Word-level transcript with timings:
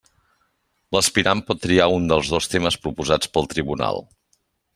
L'aspirant 0.95 1.43
pot 1.49 1.61
triar 1.65 1.87
un 1.99 2.07
dels 2.13 2.33
dos 2.37 2.49
temes 2.55 2.79
proposats 2.87 3.35
pel 3.37 3.51
tribunal. 3.53 4.03